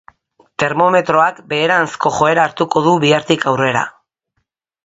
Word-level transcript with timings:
Termometroak 0.63 1.37
beheranzko 1.51 2.13
joera 2.17 2.47
hartuko 2.49 2.85
du 2.89 2.97
bihartik 3.07 3.49
aurrera. 3.53 3.89